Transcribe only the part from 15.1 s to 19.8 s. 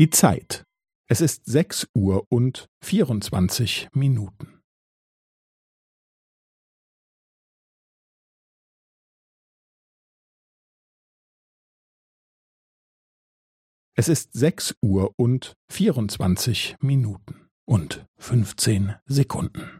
und vierundzwanzig Minuten und fünfzehn Sekunden.